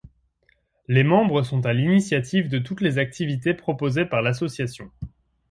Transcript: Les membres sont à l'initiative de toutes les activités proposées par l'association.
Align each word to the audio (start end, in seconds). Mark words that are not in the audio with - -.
Les 0.87 1.03
membres 1.03 1.43
sont 1.43 1.63
à 1.67 1.73
l'initiative 1.73 2.49
de 2.49 2.57
toutes 2.57 2.81
les 2.81 2.97
activités 2.97 3.53
proposées 3.53 4.05
par 4.05 4.23
l'association. 4.23 4.89